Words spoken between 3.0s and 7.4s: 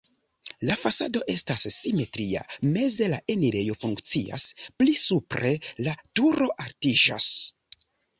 la enirejo funkcias, pli supre la turo altiĝas.